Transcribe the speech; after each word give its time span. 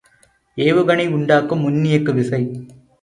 ஏவுகணை 0.57 1.05
உண்டாக்கும் 1.09 1.59
முன்னியக்கு 1.59 2.13
விசை. 2.13 2.41